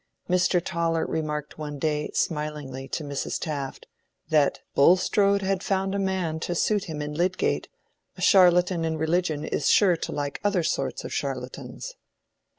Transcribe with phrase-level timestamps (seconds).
[0.27, 0.59] Mr.
[0.65, 3.37] Toller remarked one day, smilingly, to Mrs.
[3.39, 3.85] Taft,
[4.29, 7.67] that "Bulstrode had found a man to suit him in Lydgate;
[8.17, 11.93] a charlatan in religion is sure to like other sorts of charlatans."